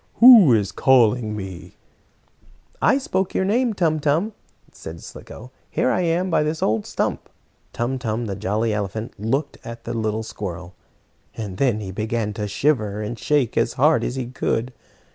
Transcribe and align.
"Who 0.15 0.51
is 0.51 0.71
calling 0.71 1.35
me?" 1.37 1.75
"I 2.81 2.97
spoke 2.97 3.35
your 3.35 3.45
name, 3.45 3.75
Tum 3.75 3.99
Tum," 3.99 4.33
said 4.71 5.03
Slicko. 5.03 5.51
"Here 5.69 5.91
I 5.91 6.01
am, 6.01 6.31
by 6.31 6.41
this 6.41 6.63
old 6.63 6.87
stump." 6.87 7.29
Tum 7.71 7.99
Tum, 7.99 8.25
the 8.25 8.35
jolly 8.35 8.73
elephant, 8.73 9.13
looked 9.19 9.59
at 9.63 9.83
the 9.83 9.93
little 9.93 10.23
squirrel, 10.23 10.73
and 11.37 11.57
then 11.57 11.81
he 11.81 11.91
began 11.91 12.33
to 12.33 12.47
shiver 12.47 13.03
and 13.03 13.19
shake 13.19 13.55
as 13.55 13.73
hard 13.73 14.03
as 14.03 14.15
he 14.15 14.25
could. 14.25 14.73